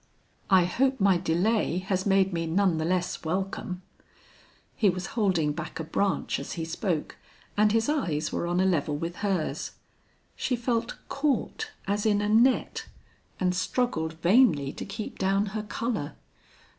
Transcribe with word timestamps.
I 0.49 0.65
hope 0.65 0.99
my 0.99 1.17
delay 1.19 1.77
has 1.77 2.07
made 2.07 2.33
me 2.33 2.47
none 2.47 2.79
the 2.79 2.85
less 2.85 3.23
welcome." 3.23 3.83
He 4.75 4.89
was 4.89 5.05
holding 5.13 5.53
back 5.53 5.79
a 5.79 5.83
branch 5.83 6.39
as 6.39 6.53
he 6.53 6.65
spoke, 6.65 7.17
and 7.55 7.71
his 7.71 7.87
eyes 7.87 8.31
were 8.31 8.47
on 8.47 8.59
a 8.59 8.65
level 8.65 8.97
with 8.97 9.17
hers. 9.17 9.73
She 10.35 10.55
felt 10.55 10.95
caught 11.07 11.69
as 11.87 12.07
in 12.07 12.19
a 12.19 12.29
net, 12.29 12.87
and 13.39 13.53
struggled 13.53 14.13
vainly 14.13 14.73
to 14.73 14.85
keep 14.85 15.19
down 15.19 15.45
her 15.53 15.61
color. 15.61 16.15